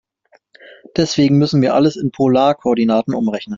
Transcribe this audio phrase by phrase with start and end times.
[0.97, 3.49] Deswegen müssen wir alles in Polarkoordinaten umrechnen.